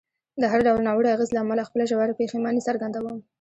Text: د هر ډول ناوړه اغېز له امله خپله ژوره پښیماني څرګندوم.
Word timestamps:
د 0.41 0.43
هر 0.51 0.59
ډول 0.67 0.81
ناوړه 0.87 1.09
اغېز 1.11 1.29
له 1.33 1.39
امله 1.43 1.67
خپله 1.67 1.83
ژوره 1.89 2.17
پښیماني 2.19 2.61
څرګندوم. 2.67 3.17